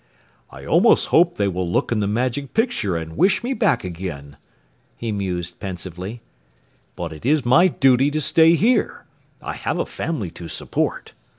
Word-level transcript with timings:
"I 0.49 0.65
almost 0.65 1.09
hope 1.09 1.35
they 1.37 1.47
will 1.47 1.71
look 1.71 1.91
in 1.91 1.99
the 1.99 2.07
Magic 2.07 2.55
Picture 2.55 2.97
and 2.97 3.15
wish 3.15 3.43
me 3.43 3.53
back 3.53 3.83
again," 3.83 4.35
he 4.97 5.11
mused 5.11 5.59
pensively. 5.59 6.21
"But 6.95 7.13
it 7.13 7.23
is 7.23 7.45
my 7.45 7.67
duty 7.67 8.09
to 8.09 8.19
stay 8.19 8.55
here. 8.55 9.05
I 9.43 9.53
have 9.53 9.77
a 9.77 9.85
family 9.85 10.31
to 10.31 10.47
support." 10.47 11.13